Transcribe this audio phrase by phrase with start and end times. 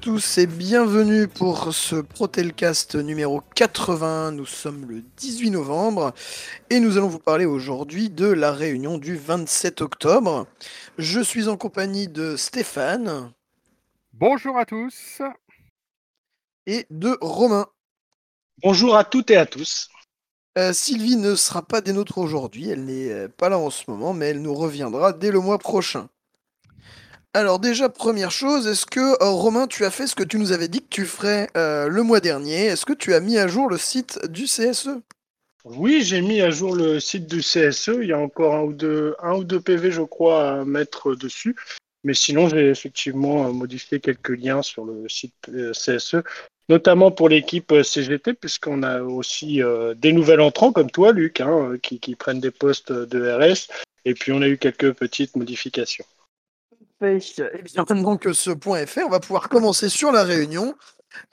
[0.00, 4.32] Bonjour à tous et bienvenue pour ce Protelcast numéro 80.
[4.32, 6.14] Nous sommes le 18 novembre
[6.70, 10.46] et nous allons vous parler aujourd'hui de la réunion du 27 octobre.
[10.96, 13.30] Je suis en compagnie de Stéphane.
[14.14, 15.20] Bonjour à tous.
[16.66, 17.66] Et de Romain.
[18.62, 19.90] Bonjour à toutes et à tous.
[20.56, 23.90] Euh, Sylvie ne sera pas des nôtres aujourd'hui, elle n'est euh, pas là en ce
[23.90, 26.08] moment, mais elle nous reviendra dès le mois prochain.
[27.32, 30.50] Alors déjà, première chose, est-ce que euh, Romain, tu as fait ce que tu nous
[30.50, 32.64] avais dit que tu ferais euh, le mois dernier?
[32.64, 34.98] Est-ce que tu as mis à jour le site du CSE
[35.64, 37.92] Oui, j'ai mis à jour le site du CSE.
[38.02, 38.72] Il y a encore un ou
[39.44, 41.54] deux, PV, je crois, à mettre dessus.
[42.02, 46.24] Mais sinon, j'ai effectivement euh, modifié quelques liens sur le site CSE,
[46.68, 49.60] notamment pour l'équipe CGT, puisqu'on a aussi
[49.94, 53.68] des nouvelles entrants comme toi, Luc, hein, qui prennent des postes de RS.
[54.04, 56.06] Et puis, on a eu quelques petites modifications.
[57.02, 60.22] Et eh bien, maintenant que ce point est fait, on va pouvoir commencer sur la
[60.22, 60.74] réunion.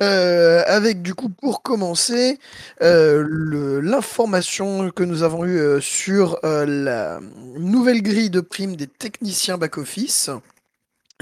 [0.02, 2.40] Euh, avec du coup pour commencer
[2.82, 7.20] euh, l'information que nous avons eue euh, sur la
[7.58, 10.32] nouvelle grille de primes des techniciens back-office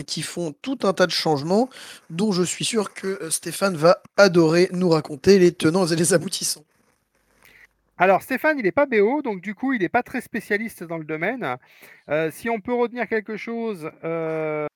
[0.05, 1.69] qui font tout un tas de changements
[2.09, 6.63] dont je suis sûr que Stéphane va adorer nous raconter les tenants et les aboutissants.
[7.97, 10.97] Alors Stéphane, il n'est pas BO, donc du coup, il n'est pas très spécialiste dans
[10.97, 11.57] le domaine.
[12.09, 14.67] Euh, si on peut retenir quelque chose, euh,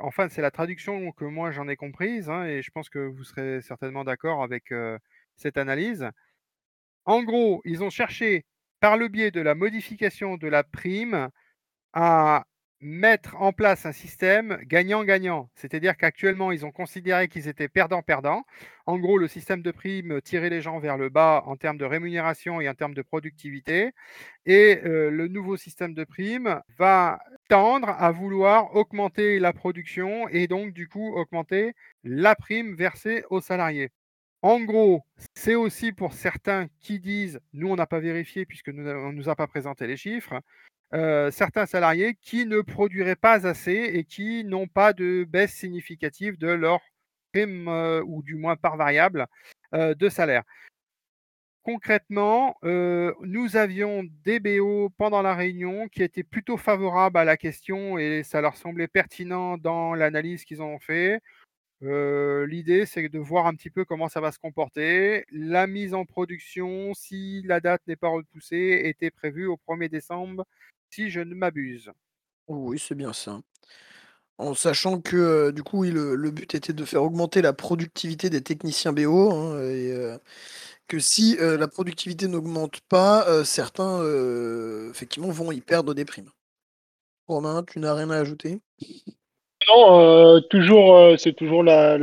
[0.00, 3.24] enfin, c'est la traduction que moi j'en ai comprise, hein, et je pense que vous
[3.24, 4.98] serez certainement d'accord avec euh,
[5.36, 6.08] cette analyse.
[7.04, 8.44] En gros, ils ont cherché,
[8.80, 11.28] par le biais de la modification de la prime,
[11.94, 12.44] à
[12.82, 15.48] mettre en place un système gagnant-gagnant.
[15.54, 18.44] C'est-à-dire qu'actuellement, ils ont considéré qu'ils étaient perdants-perdants.
[18.86, 21.84] En gros, le système de prime tirait les gens vers le bas en termes de
[21.84, 23.92] rémunération et en termes de productivité.
[24.46, 30.48] Et euh, le nouveau système de prime va tendre à vouloir augmenter la production et
[30.48, 33.90] donc, du coup, augmenter la prime versée aux salariés.
[34.42, 38.84] En gros, c'est aussi pour certains qui disent, nous on n'a pas vérifié puisque nous,
[38.88, 40.40] on ne nous a pas présenté les chiffres,
[40.94, 46.36] euh, certains salariés qui ne produiraient pas assez et qui n'ont pas de baisse significative
[46.38, 46.80] de leur
[47.32, 49.26] prime euh, ou du moins par variable
[49.74, 50.42] euh, de salaire.
[51.62, 57.98] Concrètement, nous avions des BO pendant la réunion qui étaient plutôt favorables à la question
[57.98, 61.20] et ça leur semblait pertinent dans l'analyse qu'ils ont fait.
[61.82, 65.24] L'idée, c'est de voir un petit peu comment ça va se comporter.
[65.32, 70.46] La mise en production, si la date n'est pas repoussée, était prévue au 1er décembre
[70.90, 71.90] si je ne m'abuse.
[72.48, 73.40] Oui, c'est bien ça.
[74.38, 78.92] En sachant que, du coup, le but était de faire augmenter la productivité des techniciens
[78.92, 79.94] BO, hein, et
[80.88, 84.02] que si, la productivité n'augmente pas, certains,
[84.90, 86.30] effectivement vont y perdre des primes.
[87.28, 88.60] Romain, tu n'as rien à ajouter?
[89.68, 91.96] Non, toujours, c'est toujours la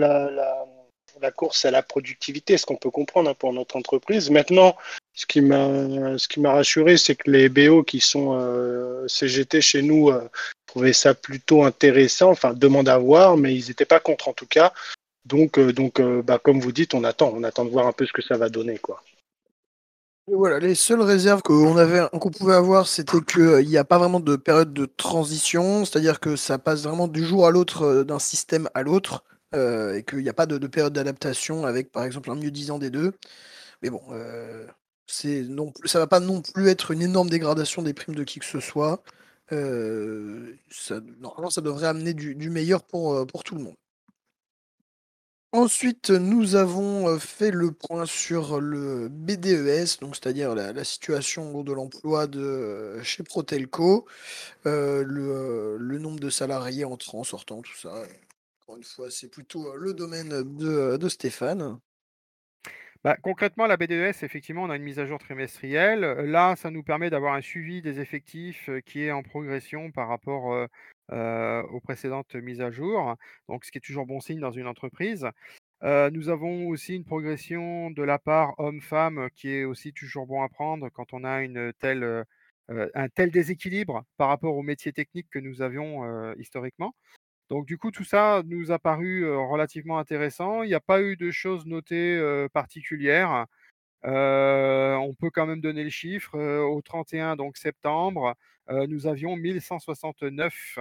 [1.21, 4.29] la course à la productivité, ce qu'on peut comprendre hein, pour notre entreprise.
[4.29, 4.75] Maintenant,
[5.13, 10.09] ce qui m'a ce rassuré, c'est que les BO qui sont euh, CGT chez nous
[10.09, 10.21] euh,
[10.65, 14.47] trouvaient ça plutôt intéressant, enfin demandent à voir, mais ils n'étaient pas contre en tout
[14.47, 14.73] cas.
[15.25, 18.05] Donc euh, donc bah, comme vous dites, on attend, on attend de voir un peu
[18.05, 19.01] ce que ça va donner quoi.
[20.35, 24.19] Voilà, les seules réserves qu'on avait, qu'on pouvait avoir, c'était qu'il n'y a pas vraiment
[24.19, 28.69] de période de transition, c'est-à-dire que ça passe vraiment du jour à l'autre d'un système
[28.73, 29.23] à l'autre.
[29.55, 32.77] Euh, et qu'il n'y a pas de, période d'adaptation avec, par exemple, un mieux disant
[32.79, 33.13] des deux.
[33.81, 34.67] Mais bon, euh,
[35.07, 38.39] c'est non, ça va pas non plus être une énorme dégradation des primes de qui
[38.39, 39.03] que ce soit.
[39.51, 40.55] Euh,
[41.19, 43.75] normalement, ça devrait amener du, meilleur pour, pour tout le monde.
[45.51, 52.27] Ensuite, nous avons fait le point sur le BDES, donc c'est-à-dire la, situation de l'emploi
[52.27, 54.05] de chez Protelco,
[54.65, 58.03] le, le, nombre de salariés entrant, sortant, tout ça
[58.75, 61.79] une fois, c'est plutôt le domaine de, Stéphane.
[63.03, 66.01] Bah, concrètement, la BDES, effectivement, on a une mise à jour trimestrielle.
[66.01, 70.67] Là, ça nous permet d'avoir un suivi des effectifs qui est en progression par rapport
[71.11, 73.15] aux précédentes mises à jour,
[73.47, 75.27] donc ce qui est toujours bon signe dans une entreprise.
[75.81, 80.49] nous avons aussi une progression de la part homme-femme qui est aussi toujours bon à
[80.49, 82.25] prendre quand on a une telle,
[82.69, 86.93] un tel déséquilibre par rapport aux métiers techniques que nous avions historiquement.
[87.49, 90.63] Donc du coup, tout ça nous a paru relativement intéressant.
[90.63, 93.47] Il n'y a pas eu de choses notées particulières.
[95.19, 96.37] Peut quand même donner le chiffre.
[96.37, 98.35] au 31 donc septembre,
[98.69, 100.79] nous avions 1169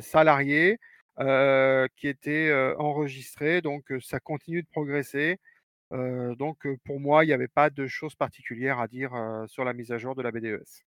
[0.00, 0.78] salariés
[1.18, 3.62] qui étaient enregistrés.
[3.62, 5.38] Donc ça continue de progresser.
[5.92, 9.12] donc pour moi, il n'y avait pas de choses particulières à dire
[9.46, 10.84] sur la mise à jour de la BDES.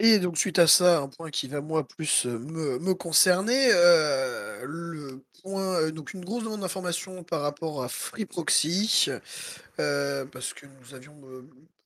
[0.00, 3.68] Et donc suite à ça, un point qui va moi plus, me concerner,
[4.62, 9.06] le point, donc une grosse demande d'information par rapport à FreeProxy,
[9.80, 11.14] heu, parce que nous avions,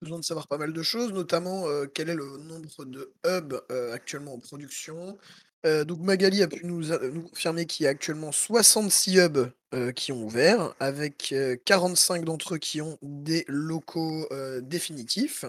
[0.02, 3.60] besoin de savoir pas mal de choses, notamment, quel est le nombre de hubs,
[3.92, 5.16] actuellement en production.
[5.64, 9.52] Donc Magali a pu nous nous confirmer qu'il y a actuellement 66 hubs,
[9.94, 14.28] qui ont ouvert avec, heu, 45 d'entre eux qui ont des locaux,
[14.62, 15.44] définitifs.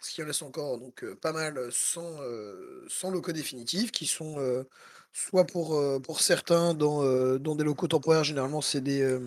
[0.00, 4.06] Ce qui laisse encore donc, heu, pas mal, heu, sans, heu, sans locaux définitifs qui
[4.06, 4.64] sont,
[5.12, 7.04] soit pour, pour certains dans,
[7.38, 9.18] dans des locaux temporaires, généralement c'est des,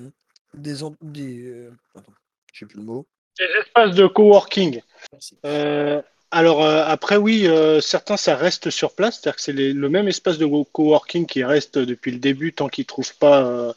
[0.54, 2.14] des des, attends,
[2.54, 3.08] j'ai plus le mot.
[3.38, 4.82] Des espaces de coworking.
[5.12, 5.40] Merci.
[5.46, 6.02] Euh,
[6.34, 10.08] alors euh, après oui, euh, certains ça reste sur place, c'est-à-dire que c'est le même
[10.08, 12.86] espace de co- coworking qui reste depuis le début tant qu'ils
[13.20, 13.74] pas euh,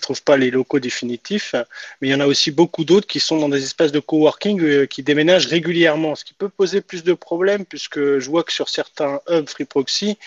[0.00, 1.54] trouvent pas les locaux définitifs.
[2.00, 4.86] Mais il y en a aussi beaucoup d'autres qui sont dans des espaces de coworking
[4.86, 8.68] qui déménagent régulièrement, ce qui peut poser plus de problèmes puisque je vois que sur
[8.68, 10.18] certains hubs Free Proxy,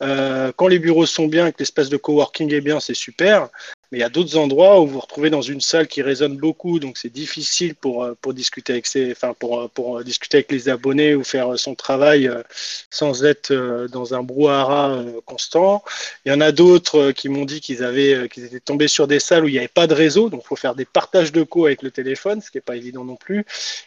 [0.00, 3.48] quand les bureaux sont bien et que l'espace de coworking est bien, c'est super.
[3.90, 6.36] Mais il y a d'autres endroits où vous vous retrouvez dans une salle qui résonne
[6.36, 10.50] beaucoup, donc c'est difficile pour, euh, pour discuter avec enfin pour, euh, pour discuter avec
[10.50, 12.42] les abonnés ou faire son travail euh,
[12.90, 15.84] sans être euh, dans un brouhaha euh, constant.
[16.24, 19.06] Il y en a d'autres euh, qui m'ont dit qu'ils avaient euh, étaient tombés sur
[19.06, 21.32] des salles où il n'y avait pas de réseau, donc il faut faire des partages
[21.32, 23.44] de co avec le téléphone, ce qui n'est pas évident non plus.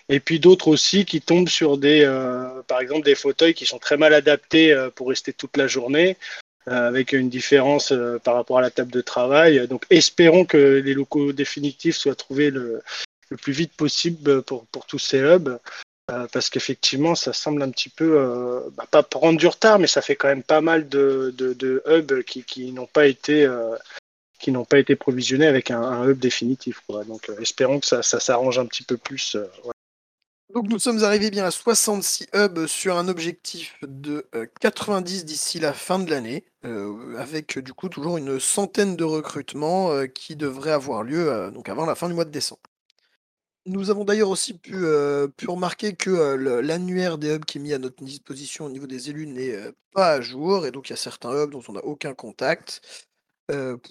[0.10, 3.80] Et puis d'autres aussi qui tombent sur des, euh, par exemple, des fauteuils qui sont
[3.80, 6.18] très mal adaptés euh, pour rester toute la journée
[6.48, 9.68] euh, avec une différence euh, par rapport à la table de travail.
[9.68, 12.82] Donc espérons que les locaux définitifs soient trouvés le,
[13.42, 15.60] plus vite possible pour, pour tous ces hubs.
[16.10, 19.86] Euh, parce qu'effectivement, ça semble un petit peu, euh, bah, pas prendre du retard, mais
[19.86, 21.36] ça fait quand même pas mal de,
[21.86, 23.76] hubs qui, qui n'ont pas été, euh,
[24.40, 26.82] qui n'ont pas été provisionnés avec un, hub définitif.
[27.08, 29.36] Donc, euh, espérons que ça, ça s'arrange un petit peu plus.
[29.36, 29.46] euh.
[30.54, 35.60] Donc nous sommes arrivés bien à 66 hubs sur un objectif de, heu, 90 d'ici
[35.60, 40.36] la fin de l'année, heu, avec, du coup toujours une centaine de recrutements, heu, qui
[40.36, 42.62] devraient avoir lieu, heu, donc avant la fin du mois de décembre.
[43.66, 44.72] Nous avons d'ailleurs aussi pu,
[45.38, 46.10] pu remarquer que,
[46.62, 49.58] l'annuaire des hubs qui est mis à notre disposition au niveau des élus n'est,
[49.94, 52.82] pas à jour et donc il y a certains hubs dont on n'a aucun contact,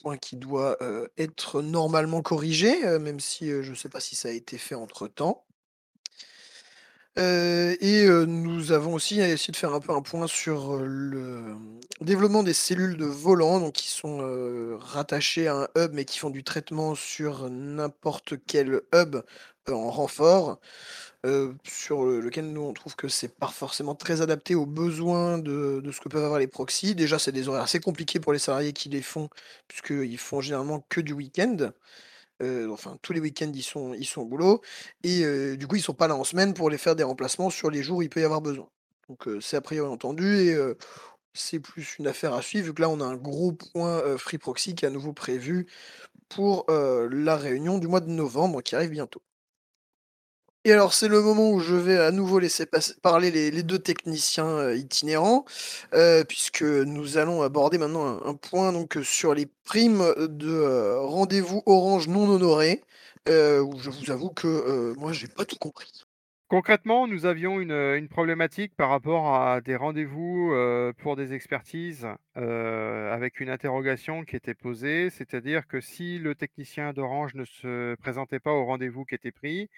[0.02, 0.78] point qui doit,
[1.18, 5.44] être normalement corrigé, même si, je ne sais pas si ça a été fait entre-temps.
[7.18, 10.84] Heu et heu, nous avons aussi essayé de faire un peu un point sur, heu,
[10.86, 11.56] le,
[12.00, 14.18] développement des cellules de volants, donc qui sont,
[14.80, 19.16] rattachées à un hub, mais qui font du traitement sur n'importe quel hub,
[19.68, 20.60] en renfort,
[21.64, 25.92] sur, lequel nous on trouve que c'est pas forcément très adapté aux besoins de de
[25.92, 26.94] ce que peuvent avoir les proxys.
[26.94, 29.28] Déjà, c'est des horaires assez compliqués pour les salariés qui les font,
[29.68, 31.72] puisqu'ils font généralement que du week-end.
[32.40, 34.60] Enfin tous les week-ends ils sont ils sont au boulot
[35.02, 37.70] et du coup ils sont pas là en semaine pour les faire des remplacements sur
[37.70, 38.68] les jours où il peut y avoir besoin.
[39.08, 40.56] Donc c'est a priori entendu et
[41.32, 44.38] c'est plus une affaire à suivre vu que là on a un gros point, Free
[44.38, 45.66] Proxy qui est à nouveau prévu
[46.28, 49.22] pour, la réunion du mois de novembre qui arrive bientôt.
[50.64, 52.66] Et alors, c'est le moment où je vais à nouveau laisser
[53.00, 55.44] parler les 2 techniciens, heu, itinérants,
[55.94, 61.62] heu, puisque nous allons aborder maintenant un point donc, heu, sur les primes, de, rendez-vous
[61.66, 62.82] Orange non honorés,
[63.28, 65.92] où je vous avoue que, moi j'ai pas tout compris.
[66.48, 70.52] Concrètement, nous avions une, problématique par rapport à des rendez-vous,
[70.98, 75.10] pour des expertises, avec une interrogation qui était posée.
[75.10, 79.68] C'est-à-dire que si le technicien d'Orange ne se présentait pas au rendez-vous qui était pris,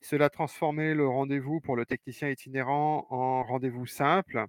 [0.00, 4.44] cela transformait le rendez-vous pour le technicien itinérant en rendez-vous simple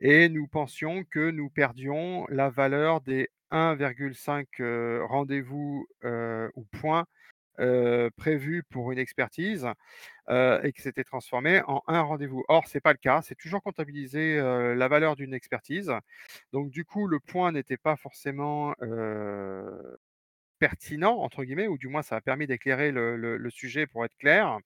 [0.00, 7.06] et nous pensions que nous perdions la valeur des 1,5, heu, rendez-vous, heu, ou points,
[7.60, 9.68] heu, prévus pour une expertise,
[10.30, 12.44] et que c'était transformé en un rendez-vous.
[12.48, 14.38] Or, c'est pas le cas, c'est toujours comptabilisé,
[14.76, 15.92] la valeur d'une expertise.
[16.52, 18.74] Donc du coup, le point n'était pas forcément,
[20.60, 24.58] «pertinent» entre guillemets ou du moins ça a permis d'éclairer le sujet pour être clair.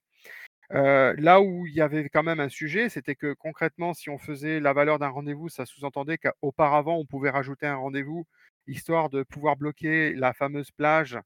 [0.73, 4.59] Là où il y avait quand même un sujet, c'était que concrètement, si on faisait
[4.61, 8.27] la valeur d'un rendez-vous, ça sous-entendait qu'auparavant, on pouvait rajouter un rendez-vous,
[8.67, 11.19] histoire de pouvoir bloquer la fameuse plage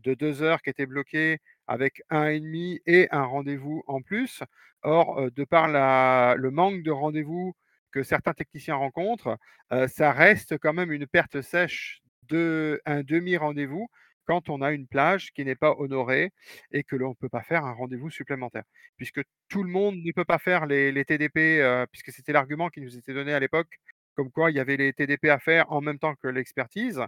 [0.00, 1.38] de 2 heures qui était bloquée
[1.68, 4.42] avec 1,5 et un rendez-vous en plus.
[4.82, 7.54] Or, de par le manque de rendez-vous
[7.92, 9.38] que certains techniciens rencontrent,
[9.86, 13.88] ça reste quand même une perte sèche de un demi rendez-vous
[14.28, 16.32] quand on a une plage qui n'est pas honorée
[16.70, 18.64] et que l'on ne peut pas faire un rendez-vous supplémentaire.
[18.98, 22.82] Puisque tout le monde ne peut pas faire les TDP, heu, puisque c'était l'argument qui
[22.82, 23.78] nous était donné à l'époque
[24.14, 27.00] comme quoi il y avait les TDP à faire en même temps que l'expertise.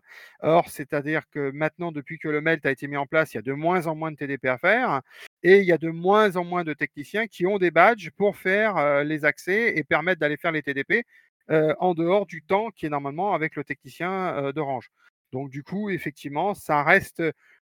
[0.42, 3.40] Or, c'est-à-dire que maintenant, depuis que le MELT a été mis en place, il y
[3.40, 5.02] a de moins en moins de TDP à faire
[5.42, 8.36] et il y a de moins en moins de techniciens qui ont des badges pour
[8.36, 11.04] faire les accès et permettre d'aller faire les TDP
[11.48, 14.90] en dehors du temps qui est normalement avec le technicien d'Orange.
[15.32, 17.22] Donc, du coup, effectivement, ça reste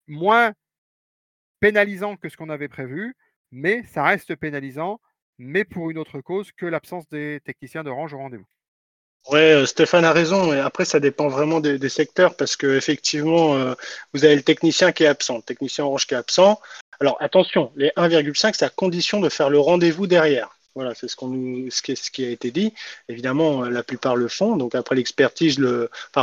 [0.07, 0.53] moins
[1.61, 3.17] pénalisant que ce qu'on avait prévu,
[3.51, 5.01] mais ça reste pénalisant,
[5.39, 8.47] mais pour une autre cause que l'absence des techniciens d'Orange au rendez-vous.
[9.31, 10.53] Ouais, euh, Stéphane a raison.
[10.55, 13.75] Et après, ça dépend vraiment des, secteurs parce que effectivement, euh,
[14.15, 16.61] vous avez le technicien qui est absent, le technicien Orange qui est absent.
[17.01, 20.58] Alors attention, les 1,5, c'est à condition de faire le rendez-vous derrière.
[20.75, 22.73] Voilà, c'est ce, ce, qui, a été dit.
[23.09, 24.57] Évidemment, euh, la plupart le font.
[24.57, 25.59] Donc après l'expertise,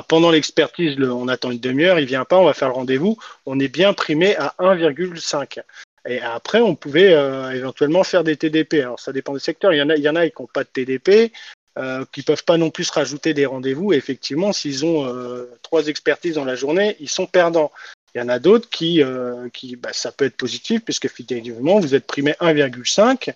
[0.08, 3.18] pendant l'expertise, on attend une demi-heure, il vient pas, on va faire le rendez-vous.
[3.46, 5.60] On est bien primé à 1,5.
[6.08, 7.12] Et après, on pouvait
[7.56, 8.76] éventuellement faire des TDP.
[8.76, 9.74] Alors ça dépend des secteurs.
[9.74, 11.32] Il y en a, il y en a qui n'ont pas de TDP
[11.78, 13.92] euh, qui peuvent pas non plus rajouter des rendez-vous.
[13.92, 17.70] effectivement, s'ils ont euh, trois expertises dans la journée, ils sont perdants.
[18.14, 21.82] Il y en a d'autres qui, euh, qui bah, ça peut être positif, puisque effectivement,
[21.82, 23.34] vous êtes primé 1,5.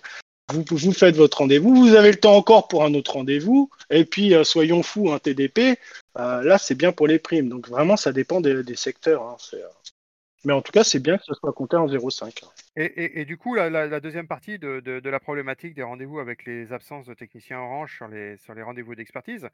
[0.52, 4.34] Vous, faites votre rendez-vous, vous avez le temps encore pour un autre rendez-vous, et puis
[4.34, 5.78] euh, soyons fous, un TDP,
[6.16, 7.48] là c'est bien pour les primes.
[7.48, 9.22] Donc vraiment, ça dépend des, secteurs.
[9.22, 9.36] Hein.
[10.44, 12.44] Mais en tout cas, c'est bien que ce soit compté en 0,5.
[12.76, 17.14] Et, du coup, la, deuxième partie de, la problématique des rendez-vous avec les absences de
[17.14, 19.48] techniciens Orange sur les, sur les rendez-vous d'expertise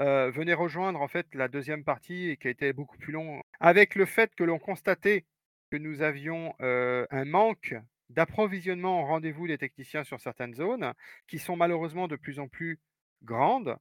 [0.00, 3.94] euh, venait rejoindre en fait la deuxième partie qui a été beaucoup plus longue, avec
[3.94, 5.24] le fait que l'on constatait
[5.70, 7.74] que nous avions euh, un manque
[8.12, 10.92] d'approvisionnement en rendez-vous des techniciens sur certaines zones,
[11.26, 12.78] qui sont malheureusement de plus en plus
[13.22, 13.76] grandes,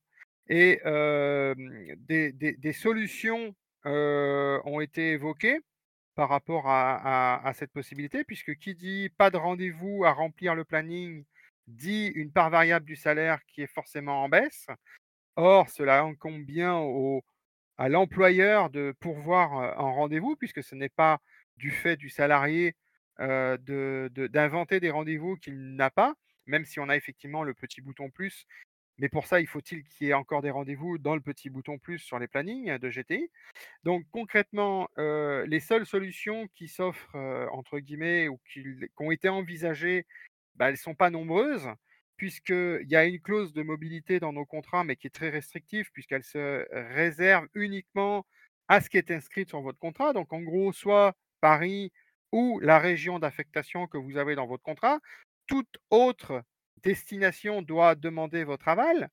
[0.48, 0.82] et
[2.08, 5.60] des, solutions ont été évoquées
[6.16, 11.24] par rapport à, cette possibilité, puisque qui dit pas de rendez-vous à remplir le planning
[11.68, 14.68] dit une part variable du salaire qui est forcément en baisse.
[15.38, 17.24] Or, cela incombe bien au,
[17.78, 21.20] à l'employeur de pourvoir un rendez-vous, puisque ce n'est pas
[21.58, 22.76] du fait du salarié
[23.22, 28.46] d'inventer des rendez-vous qu'il n'a pas, même si on a effectivement le petit bouton plus.
[28.98, 31.80] Mais pour ça, il faut-il qu'il y ait encore des rendez-vous dans le petit bouton
[31.80, 33.32] plus sur les plannings de GTI.
[33.84, 37.16] Donc concrètement, les seules solutions qui s'offrent,
[37.52, 38.64] entre guillemets, ou qui,
[38.98, 40.06] ont été envisagées,
[40.56, 41.68] bah, elles ne sont pas nombreuses,
[42.18, 45.90] puisqu'il y a une clause de mobilité dans nos contrats, mais qui est très restrictive,
[45.94, 48.28] puisqu'elle se réserve uniquement
[48.68, 50.14] à ce qui est inscrit sur votre contrat.
[50.14, 51.92] Donc en gros, soit Paris
[52.32, 55.00] ou la région d'affectation que vous avez dans votre contrat.
[55.48, 56.44] Toute autre
[56.84, 59.10] destination doit demander votre aval,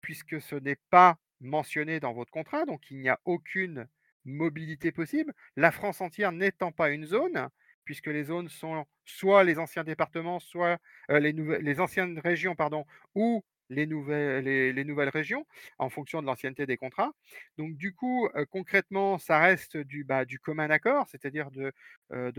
[0.00, 3.88] puisque ce n'est pas mentionné dans votre contrat, donc il n'y a aucune
[4.24, 5.34] mobilité possible.
[5.56, 7.48] La France entière n'étant pas une zone,
[7.84, 10.78] puisque les zones sont soit les anciens départements, soit
[11.08, 15.46] les, nouvelles, les anciennes régions, pardon, ou les nouvelles, les, nouvelles régions
[15.78, 17.12] en fonction de l'ancienneté des contrats.
[17.58, 21.72] Donc du coup, concrètement, ça reste du, bah, du commun accord, c'est-à-dire de,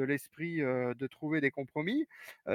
[0.03, 2.08] l'esprit de trouver des compromis.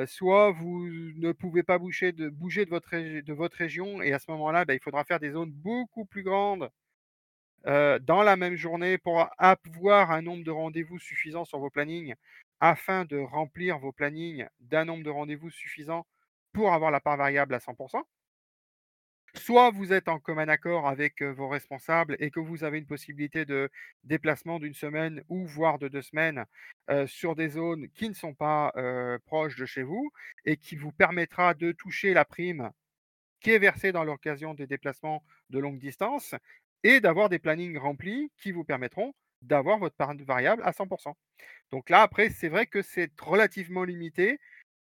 [0.06, 4.80] soit vous ne pouvez pas bouger de votre région et à ce moment-là, bah, il
[4.80, 6.70] faudra faire des zones beaucoup plus grandes
[7.64, 12.14] dans la même journée pour avoir un nombre de rendez-vous suffisant sur vos plannings
[12.60, 16.06] afin de remplir vos plannings d'un nombre de rendez-vous suffisant
[16.52, 18.02] pour avoir la part variable à 100%.
[19.34, 23.44] Soit vous êtes en commun accord avec vos responsables et que vous avez une possibilité
[23.44, 23.70] de
[24.04, 26.44] déplacement d'une semaine ou voire de deux semaines
[27.06, 28.72] sur des zones qui ne sont pas
[29.26, 30.10] proches de chez vous
[30.44, 32.70] et qui vous permettra de toucher la prime
[33.40, 36.34] qui est versée dans l'occasion des déplacements de longue distance
[36.82, 41.16] et d'avoir des plannings remplis qui vous permettront d'avoir votre part variable à 100%.
[41.70, 44.40] Donc là, après, c'est vrai que c'est relativement limité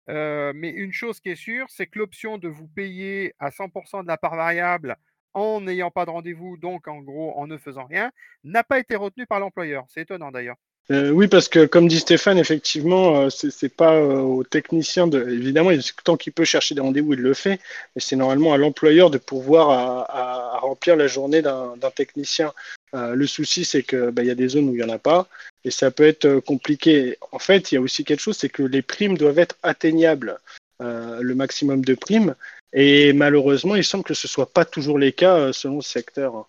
[0.09, 4.09] mais une chose qui est sûre, c'est que l'option de vous payer à 100% de
[4.09, 4.97] la part variable
[5.35, 8.11] en n'ayant pas de rendez-vous, donc en gros en ne faisant rien,
[8.45, 9.85] n'a pas été retenue par l'employeur.
[9.89, 10.57] C'est étonnant d'ailleurs.
[10.91, 15.07] Euh, oui, parce que comme dit Stéphane, effectivement, euh, ce c'est pas euh, au technicien
[15.07, 15.29] de.
[15.31, 15.71] Évidemment,
[16.05, 17.61] tant qu'il peut chercher des rendez-vous, il le fait,
[17.95, 22.53] mais c'est normalement à l'employeur de pouvoir à, remplir la journée d'un technicien.
[22.93, 25.29] Le souci, c'est que bah, y a des zones où il y en a pas,
[25.65, 27.17] et ça peut être compliqué.
[27.31, 30.39] En fait, il y a aussi quelque chose, c'est que les primes doivent être atteignables,
[30.81, 32.35] le maximum de primes,
[32.73, 36.47] et malheureusement, il semble que ce soit pas toujours les cas selon le secteur.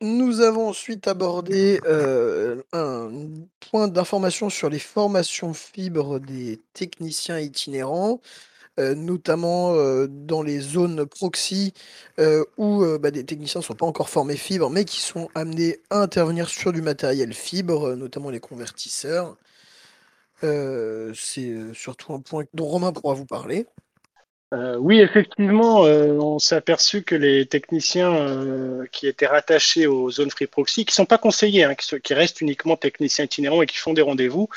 [0.00, 3.10] Nous avons ensuite abordé euh, un
[3.58, 8.20] point d'information sur les formations fibres des techniciens itinérants,
[8.78, 11.72] euh, notamment euh, dans les zones proxy
[12.56, 16.00] où bah, des techniciens ne sont pas encore formés fibres, mais qui sont amenés à
[16.00, 19.36] intervenir sur du matériel fibre, notamment les convertisseurs.
[20.42, 23.66] C'est surtout un point dont Romain pourra vous parler.
[24.54, 30.10] Euh, oui, effectivement, euh, on s'est aperçu que les techniciens euh, qui étaient rattachés aux
[30.10, 33.60] zones free proxy, qui ne sont pas conseillés, hein, qui, qui, restent uniquement techniciens itinérants
[33.60, 34.48] et qui font des rendez-vous,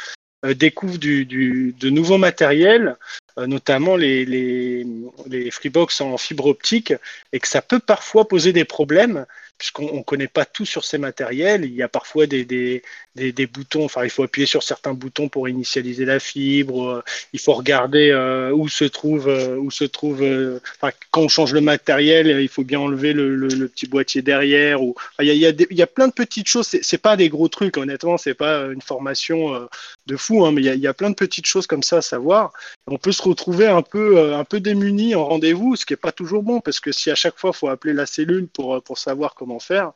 [0.43, 2.97] découvrent du, de nouveaux matériels,
[3.37, 4.85] notamment les, les,
[5.27, 6.93] les Freebox en fibre optique,
[7.31, 9.25] et que ça peut parfois poser des problèmes
[9.61, 11.65] puisqu'on ne connaît pas tout sur ces matériels.
[11.65, 12.81] Il y a parfois des, des,
[13.13, 16.89] des, des, boutons, enfin, il faut appuyer sur certains boutons pour initialiser la fibre.
[16.89, 21.21] Euh, il faut regarder euh, où se trouve, euh, où se trouve euh, enfin, quand
[21.21, 24.81] on change le matériel, il faut bien enlever le, le, petit boîtier derrière.
[24.81, 26.65] Ou, il, y a, il, y a il, y a, plein de petites choses.
[26.65, 29.67] C'est, c'est pas des gros trucs, honnêtement, c'est pas une formation euh,
[30.07, 32.53] de fou, hein, mais il y, a, plein de petites choses comme ça à savoir.
[32.87, 36.11] On peut se retrouver un peu, un peu démuni en rendez-vous, ce qui est pas
[36.11, 38.97] toujours bon, parce que si à chaque fois il faut appeler la cellule pour, pour
[38.97, 39.93] savoir comment faire,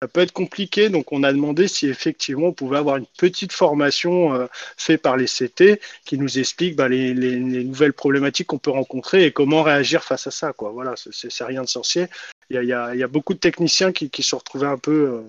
[0.00, 0.90] ça peut être compliqué.
[0.90, 4.46] Donc, on a demandé si effectivement on pouvait avoir une petite formation euh,
[4.76, 8.70] faite par les CT qui nous explique bah, les, les, les, nouvelles problématiques qu'on peut
[8.70, 10.52] rencontrer et comment réagir face à ça.
[10.52, 10.70] Quoi.
[10.70, 12.06] Voilà, c'est rien de sorcier.
[12.50, 14.92] Il y a, y y a beaucoup de techniciens qui, qui se retrouvaient un peu.
[14.92, 15.22] Euh,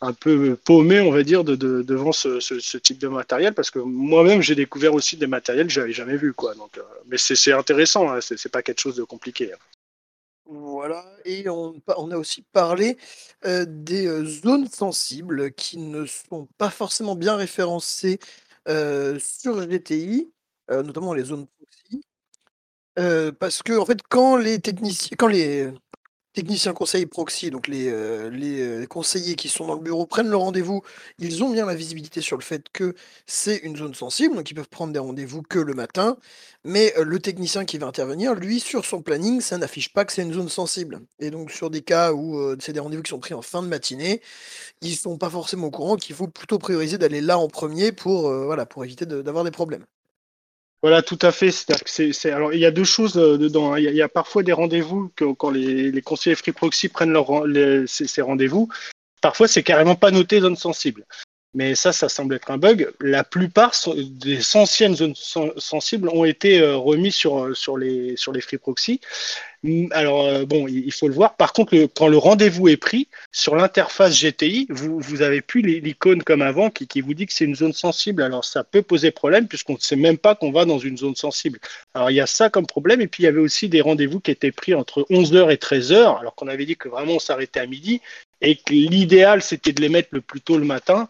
[0.00, 3.78] un peu paumé, on va dire, de, de, devant ce, type de matériel, parce que
[3.78, 8.20] moi-même, j'ai découvert aussi des matériels que j'avais jamais vus, euh, mais c'est intéressant, hein,
[8.20, 9.52] c'est pas quelque chose de compliqué.
[9.52, 9.58] Hein.
[10.46, 12.96] Voilà, et on, a aussi parlé
[13.44, 18.18] euh, des euh, zones sensibles qui ne sont pas forcément bien référencées
[19.18, 20.30] sur GTI,
[20.68, 22.04] notamment les zones proxy.
[23.40, 25.72] parce que, en fait, quand les techniciens, quand les
[26.32, 30.28] techniciens conseils proxy, donc les, euh, les euh, conseillers qui sont dans le bureau prennent
[30.28, 30.82] le rendez-vous,
[31.18, 32.94] ils ont bien la visibilité sur le fait que
[33.26, 36.16] c'est une zone sensible, donc ils peuvent prendre des rendez-vous que le matin,
[36.64, 40.12] mais euh, le technicien qui va intervenir, lui, sur son planning, ça n'affiche pas que
[40.12, 41.00] c'est une zone sensible.
[41.18, 43.68] Et donc sur des cas où c'est des rendez-vous qui sont pris en fin de
[43.68, 44.22] matinée,
[44.82, 48.32] ils sont pas forcément au courant qu'il faut plutôt prioriser d'aller là en premier pour
[48.84, 49.84] éviter d'avoir des problèmes.
[50.82, 51.50] Voilà, tout à fait.
[51.50, 53.74] C'est, c'est, alors, il y a deux choses euh, dedans.
[53.74, 53.78] Hein.
[53.78, 57.46] Il, y a, parfois des rendez-vous que, quand les, les conseillers Free Proxy prennent leur,
[57.46, 58.68] les, ces, ces rendez-vous.
[59.20, 61.04] Parfois, c'est carrément pas noté zone sensible.
[61.52, 62.92] Mais ça, ça semble être un bug.
[63.00, 68.40] La plupart des anciennes zones sensibles ont été euh, remis sur, sur, les, sur les
[68.40, 69.00] Free Proxy.
[69.90, 71.34] Alors, euh, bon, il faut le voir.
[71.34, 76.22] Par contre, quand le rendez-vous est pris, sur l'interface GTI, vous, vous avez plus l'icône
[76.22, 78.22] comme avant qui, qui vous dit que c'est une zone sensible.
[78.22, 81.16] Alors, ça peut poser problème puisqu'on ne sait même pas qu'on va dans une zone
[81.16, 81.58] sensible.
[81.94, 83.00] Alors, il y a ça comme problème.
[83.00, 86.20] Et puis, il y avait aussi des rendez-vous qui étaient pris entre 11h et 13h,
[86.20, 88.00] alors qu'on avait dit que vraiment on s'arrêtait à midi
[88.40, 91.08] et que l'idéal c'était de les mettre le plus tôt le matin.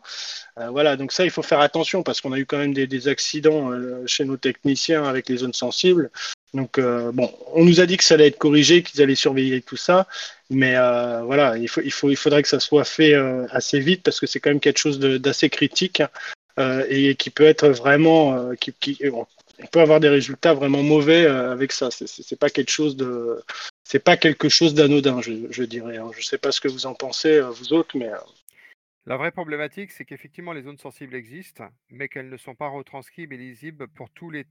[0.58, 3.08] Euh, voilà, donc ça il faut faire attention parce qu'on a eu quand même des,
[3.08, 6.10] accidents euh, chez nos techniciens avec les zones sensibles.
[6.54, 9.62] Donc euh, bon, on nous a dit que ça allait être corrigé, qu'ils allaient surveiller
[9.62, 10.06] tout ça,
[10.50, 10.74] mais
[11.22, 13.14] voilà, il, faut, il, faut, il faudrait que ça soit fait
[13.50, 16.02] assez vite parce que c'est quand même quelque chose d'assez critique
[16.58, 18.98] et qui peut être vraiment, qui,
[19.62, 21.88] on peut avoir des résultats vraiment mauvais avec ça.
[21.90, 23.40] C'est pas quelque chose de,
[23.90, 25.96] c'est pas quelque chose d'anodin, je, dirais.
[25.96, 26.12] Hein.
[26.16, 28.08] Je sais pas ce que vous en pensez vous autres, mais
[29.04, 33.32] la vraie problématique, c'est qu'effectivement les zones sensibles existent, mais qu'elles ne sont pas retranscrites
[33.32, 34.46] et lisibles pour tous les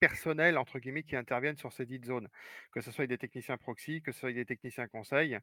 [0.00, 2.28] personnels entre guillemets qui interviennent sur ces dites zones,
[2.72, 5.38] que ce soit des techniciens proxy, que ce soit des techniciens conseils,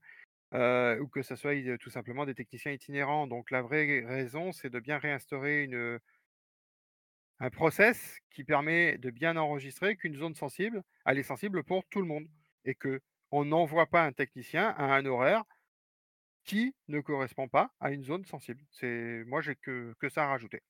[0.54, 3.26] euh, ou que ce soit tout simplement des techniciens itinérants.
[3.26, 5.98] Donc la vraie raison, c'est de bien réinstaurer une,
[7.40, 12.02] un process qui permet de bien enregistrer qu'une zone sensible, elle est sensible pour tout
[12.02, 12.28] le monde
[12.66, 13.00] et que
[13.32, 15.44] on n'envoie pas un technicien à un horaire
[16.44, 18.62] qui ne correspond pas à une zone sensible.
[18.72, 20.62] C'est moi j'ai que, que ça à rajouter.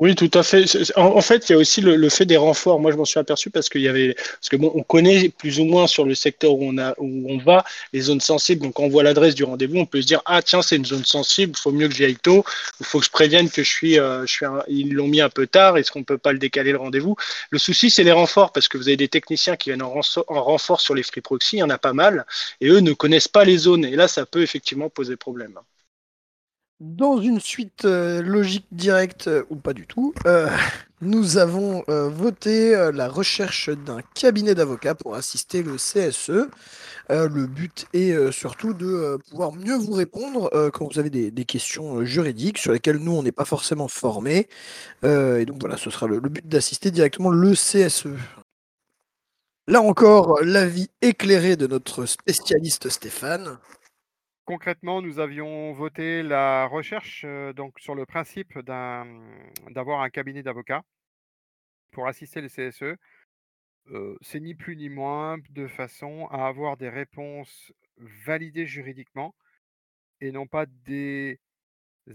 [0.00, 0.64] Oui, tout à fait.
[0.94, 2.78] En, fait, il y a aussi le, fait des renforts.
[2.78, 5.58] Moi, je m'en suis aperçu parce qu'il y avait, parce que bon, on connaît plus
[5.58, 8.62] ou moins sur le secteur où on a, où on va, les zones sensibles.
[8.62, 10.84] Donc, quand on voit l'adresse du rendez-vous, on peut se dire, ah tiens, c'est une
[10.84, 11.54] zone sensible.
[11.56, 12.44] Il faut mieux que j'y aille tôt.
[12.78, 15.30] Il faut que je prévienne que je suis, euh, je suis, ils l'ont mis un
[15.30, 15.76] peu tard.
[15.78, 17.16] Est-ce qu'on peut pas le décaler le rendez-vous?
[17.50, 20.24] Le souci, c'est les renforts parce que vous avez des techniciens qui viennent en, renfort,
[20.28, 21.56] en renfort sur les free proxy.
[21.56, 22.24] Il y en a pas mal,
[22.60, 23.84] et eux ne connaissent pas les zones.
[23.84, 25.58] Et là, ça peut effectivement poser problème.
[26.80, 30.48] Dans une suite euh, logique directe, euh, ou pas du tout, euh,
[31.00, 36.48] nous avons voté la recherche d'un cabinet d'avocats pour assister le CSE.
[37.08, 42.58] le but est surtout de pouvoir mieux vous répondre quand vous avez des, questions juridiques
[42.58, 44.48] sur lesquelles nous, on n'est pas forcément formés.
[45.04, 48.08] et donc voilà, ce sera le but d'assister directement le CSE.
[49.68, 53.58] Là encore, l'avis éclairé de notre spécialiste Stéphane
[54.48, 60.84] concrètement, nous avions voté la recherche euh, sur le principe d'avoir un cabinet d'avocats
[61.92, 62.96] pour assister les CSE.
[63.90, 69.34] Euh, c'est ni plus ni moins de façon à avoir des réponses validées juridiquement
[70.22, 71.38] et non pas des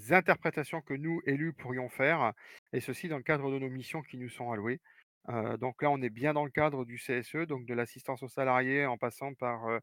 [0.10, 2.34] interprétations que nous, élus, pourrions faire,
[2.72, 4.82] et ceci dans le cadre de nos missions qui nous sont allouées.
[5.60, 8.86] Donc là, on est bien dans le cadre du CSE, donc de l'assistance aux salariés
[8.86, 9.80] en passant par,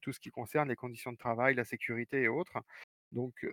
[0.00, 2.58] tout ce qui concerne les conditions de travail, la sécurité et autres.
[3.12, 3.44] Donc,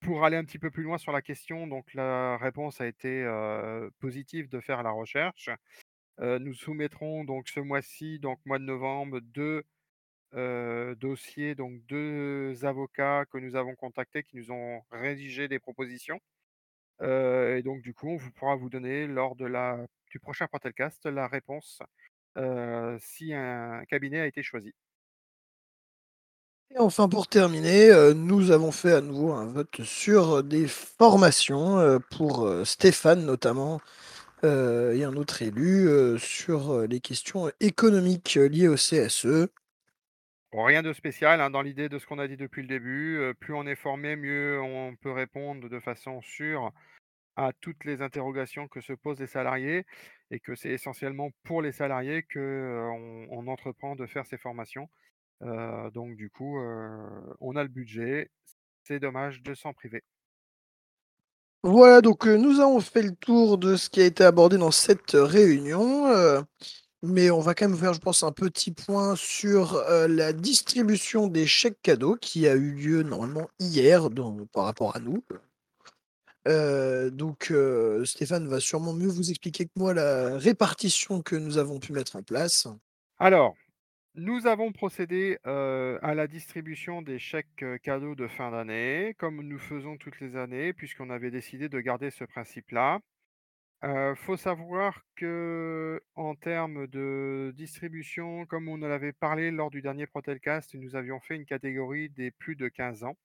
[0.00, 3.24] pour aller un petit peu plus loin sur la question, donc la réponse a été,
[4.00, 5.50] positive de faire la recherche.
[6.18, 9.64] nous soumettrons donc ce mois-ci, donc mois de novembre, deux
[10.96, 16.20] dossiers, donc deux avocats que nous avons contactés qui nous ont rédigé des propositions.
[17.00, 21.80] Et donc du coup, on pourra vous donner lors du prochain Protelcast la réponse,
[23.00, 24.72] si un cabinet a été choisi.
[26.74, 32.50] Et enfin, pour terminer, nous avons fait à nouveau un vote sur des formations pour
[32.64, 33.80] Stéphane notamment
[34.42, 39.48] et un autre élu sur les questions économiques liées au CSE.
[40.52, 43.32] Rien de spécial hein, dans l'idée de ce qu'on a dit depuis le début.
[43.40, 46.72] plus on est formé, mieux on peut répondre de façon sûre
[47.36, 49.86] à toutes les interrogations que se posent les salariés
[50.30, 54.88] et que c'est essentiellement pour les salariés qu'on on entreprend de faire ces formations
[55.94, 56.58] donc du coup,
[57.40, 58.30] on a le budget.
[58.84, 60.02] C'est dommage de s'en priver.
[61.64, 65.12] Voilà, donc nous avons fait le tour de ce qui a été abordé dans cette
[65.12, 66.06] réunion.
[67.02, 71.46] Mais on va quand même faire, je pense, un petit point sur la distribution des
[71.46, 74.08] chèques cadeaux qui a eu lieu normalement hier
[74.52, 75.22] par rapport à nous.
[76.46, 77.52] donc
[78.04, 82.16] Stéphane va sûrement mieux vous expliquer que moi la répartition que nous avons pu mettre
[82.16, 82.68] en place.
[83.18, 83.54] Alors,
[84.14, 89.96] nous avons procédé, à la distribution des chèques, cadeaux de fin d'année, comme nous faisons
[89.96, 93.00] toutes les années, puisqu'on avait décidé de garder ce principe-là.
[93.84, 100.06] Il faut savoir qu'en termes de distribution, comme on en avait parlé lors du dernier
[100.06, 103.16] Protelcast, nous avions fait une catégorie des plus de 15 ans.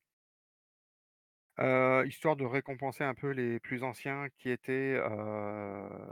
[2.06, 4.96] histoire de récompenser un peu les plus anciens qui étaient,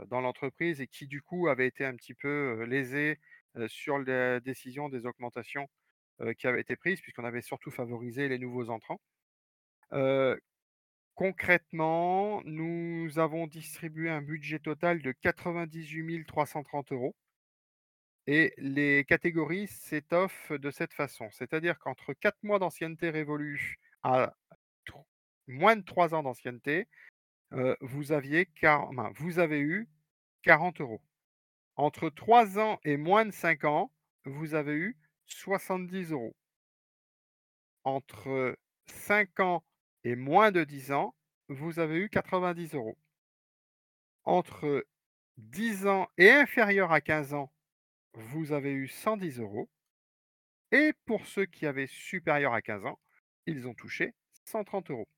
[0.08, 3.18] dans l'entreprise et qui, du coup, avaient été un petit peu, lésés
[3.68, 5.68] sur la décision des augmentations
[6.38, 9.00] qui avaient été prises, puisqu'on avait surtout favorisé les nouveaux entrants.
[11.16, 17.16] Concrètement, nous avons distribué un budget total de 98 330 euros.
[18.28, 21.28] Et les catégories s'étoffent de cette façon.
[21.32, 24.34] C'est-à-dire qu'entre 4 mois d'ancienneté révolue à
[25.48, 26.86] moins de 3 ans d'ancienneté,
[27.80, 28.48] vous, aviez
[29.14, 29.88] vous avez eu
[30.42, 31.00] 40 euros.
[31.76, 33.92] Entre 3 ans et moins de 5 ans,
[34.24, 36.36] vous avez eu 70 euros.
[37.84, 39.64] Entre 5 ans
[40.06, 41.16] et moins de 10 ans,
[41.48, 42.96] vous avez eu 90 euros.
[44.22, 44.86] Entre
[45.38, 47.52] 10 ans et inférieur à 15 ans,
[48.14, 49.68] vous avez eu 110 euros.
[50.70, 53.00] Et pour ceux qui avaient supérieur à 15 ans,
[53.46, 54.14] ils ont touché
[54.44, 55.08] 130 euros.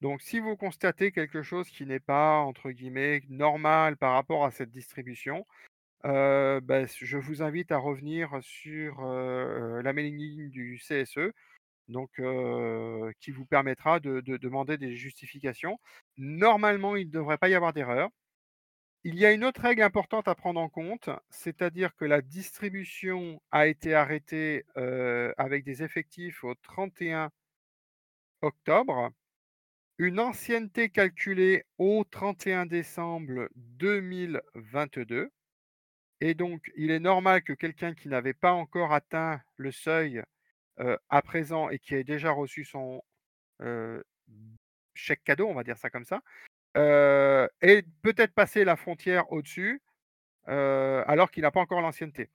[0.00, 4.50] Donc si vous constatez quelque chose qui n'est pas, entre guillemets, normal par rapport à
[4.50, 5.46] cette distribution,
[6.02, 11.32] bah, je vous invite à revenir sur la mailing du CSE,
[11.88, 12.10] donc
[13.20, 15.78] qui vous permettra de, demander des justifications.
[16.16, 18.10] Normalement, il ne devrait pas y avoir d'erreur.
[19.04, 23.40] Il y a une autre règle importante à prendre en compte, c'est-à-dire que la distribution
[23.50, 24.64] a été arrêtée
[25.36, 27.30] avec des effectifs au 31
[28.40, 29.10] octobre.
[29.98, 35.30] Une ancienneté calculée au 31 décembre 2022
[36.20, 40.22] et donc, il est normal que quelqu'un qui n'avait pas encore atteint le seuil
[40.78, 43.02] à présent et qui ait déjà reçu son
[44.94, 46.20] chèque cadeau, on va dire ça comme ça,
[46.76, 49.82] ait peut-être passé la frontière au-dessus
[50.46, 52.30] alors qu'il n'a pas encore l'ancienneté.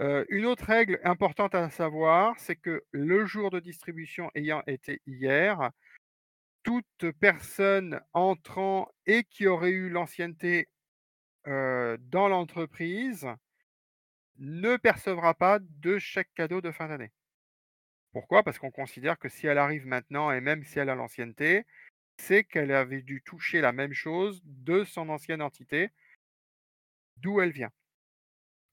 [0.00, 5.70] une autre règle importante à savoir, c'est que le jour de distribution ayant été hier,
[6.62, 10.68] toute personne entrant et qui aurait eu l'ancienneté
[11.46, 13.28] dans l'entreprise
[14.38, 17.12] ne percevra pas de chèque cadeau de fin d'année.
[18.14, 18.42] Pourquoi?
[18.42, 21.66] Parce qu'on considère que si elle arrive maintenant et même si elle a l'ancienneté,
[22.16, 25.90] c'est qu'elle avait dû toucher la même chose de son ancienne entité,
[27.16, 27.72] d'où elle vient.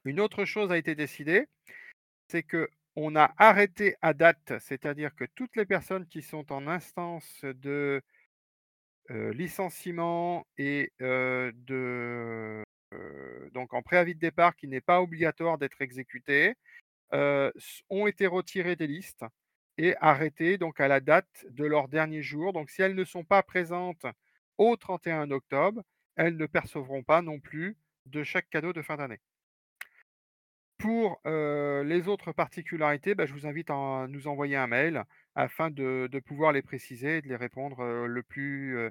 [0.06, 1.48] Une autre chose a été décidée,
[2.28, 6.68] c'est que on a arrêté à date, c'est-à-dire que toutes les personnes qui sont en
[6.68, 8.02] instance de
[9.10, 12.64] licenciement et de
[13.54, 16.54] donc en préavis de départ qui n'est pas obligatoire d'être exécuté,
[17.12, 19.26] ont été retirées des listes
[19.78, 22.54] et arrêtées donc à la date de leur dernier jour.
[22.54, 24.06] Donc si elles ne sont pas présentes
[24.58, 25.84] au 31 octobre,
[26.16, 29.20] elles ne percevront pas non plus de chaque cadeau de fin d'année.
[30.78, 35.04] Pour les autres particularités, bah, je vous invite à nous envoyer un mail
[35.36, 38.90] afin de, pouvoir les préciser et de les répondre le plus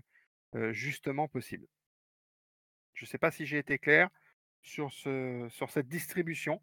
[0.70, 1.66] justement possible.
[2.94, 4.09] Je ne sais pas si j'ai été clair
[4.62, 6.61] sur cette distribution.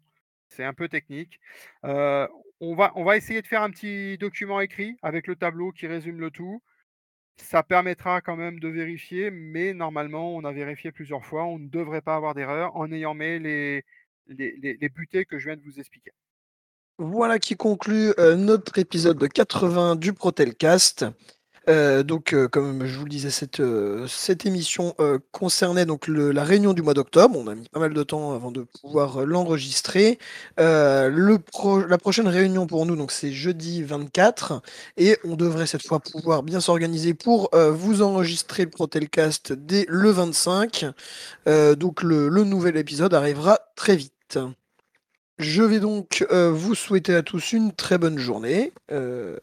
[0.48, 1.40] C'est un peu technique.
[1.82, 6.30] on, va, essayer de faire un petit document écrit avec le tableau qui résume le
[6.30, 6.62] tout.
[7.36, 11.44] Ça permettra quand même de vérifier, mais normalement, on a vérifié plusieurs fois.
[11.44, 13.84] On ne devrait pas avoir d'erreur en ayant mis les,
[14.26, 16.10] butées que je viens de vous expliquer.
[16.98, 21.06] Voilà qui conclut notre épisode de 80 du Protelcast.
[21.68, 24.06] Euh, donc, euh, comme je vous le disais, cette, euh,
[24.44, 24.94] émission
[25.32, 27.36] concernait donc la réunion du mois d'octobre.
[27.38, 30.18] On a mis pas mal de temps avant de pouvoir l'enregistrer.
[30.58, 31.38] Le
[31.88, 34.62] la prochaine réunion pour nous, donc c'est jeudi 24,
[34.96, 40.10] et on devrait cette fois pouvoir bien s'organiser pour vous enregistrer le Protelcast dès le
[40.10, 40.86] 25.
[41.76, 44.38] donc, le, le nouvel épisode arrivera très vite.
[45.38, 49.38] Je vais donc euh, vous souhaiter à tous une très bonne journée, euh,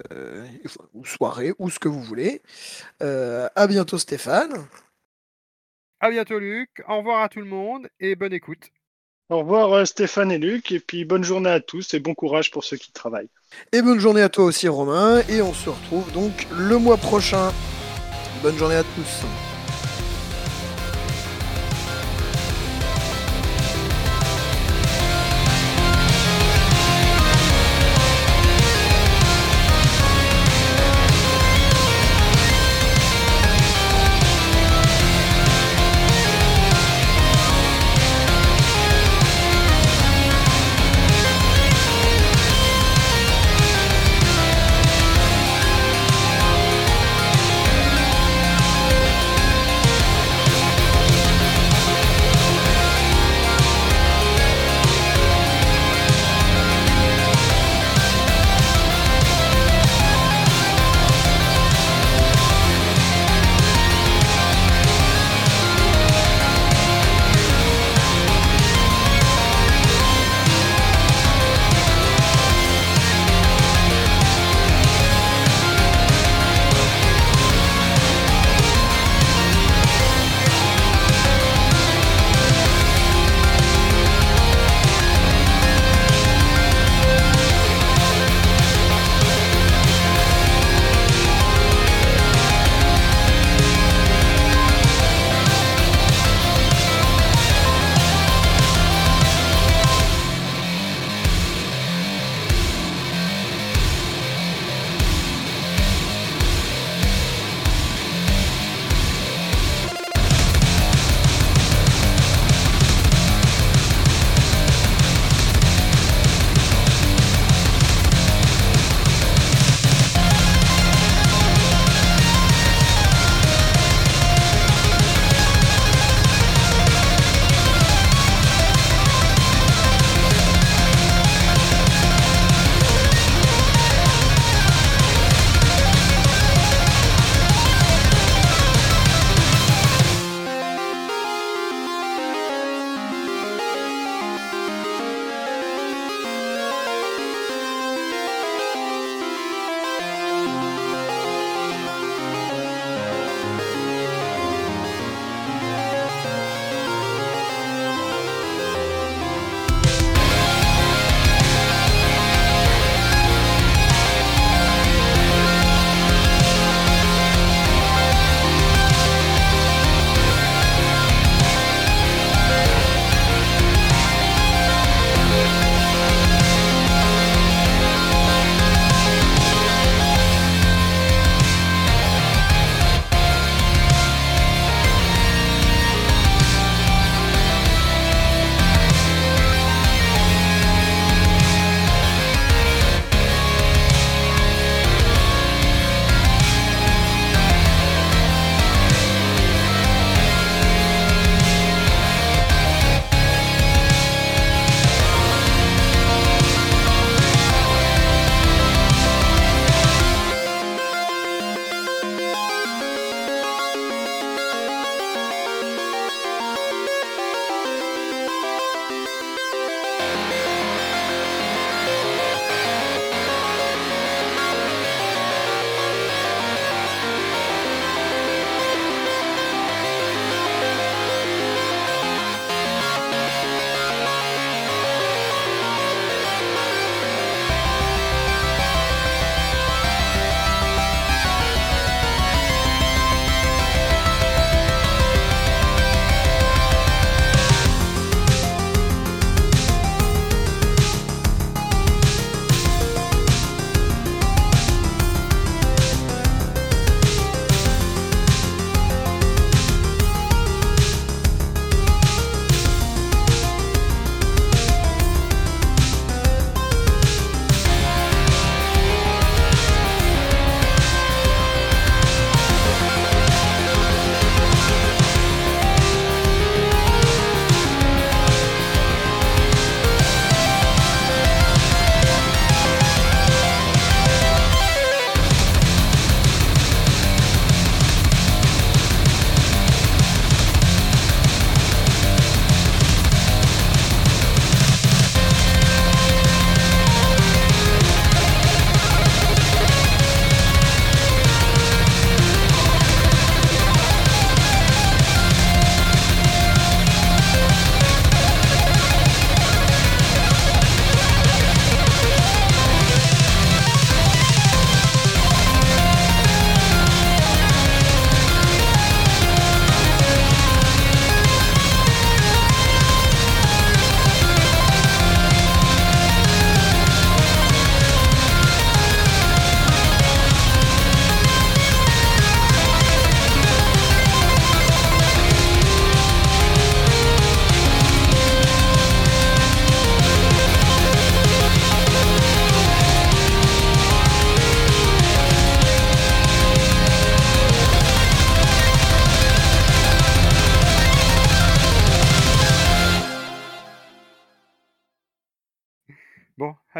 [0.94, 2.42] ou soirée, ou ce que vous voulez.
[3.02, 4.68] Euh, à bientôt Stéphane.
[6.02, 6.70] À bientôt Luc.
[6.90, 8.72] Au revoir à tout le monde et bonne écoute.
[9.30, 12.64] Au revoir Stéphane et Luc, et puis bonne journée à tous et bon courage pour
[12.64, 13.30] ceux qui travaillent.
[13.72, 17.52] Et bonne journée à toi aussi Romain, et on se retrouve donc le mois prochain.
[18.44, 19.55] Bonne journée à tous.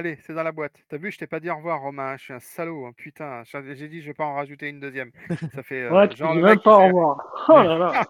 [0.06, 0.76] Allez, c'est dans la boîte.
[0.90, 2.18] T'as vu, je t'ai pas dit au revoir, Romain.
[2.18, 2.86] Je suis un salaud.
[2.86, 5.12] hein, Putain, j'ai dit, je vais pas en rajouter une deuxième.
[5.54, 5.84] Ça fait.
[5.84, 7.18] euh, Ouais, tu genre dis le même mec pas au revoir.
[7.50, 8.08] Oh là là.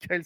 [0.00, 0.22] Quel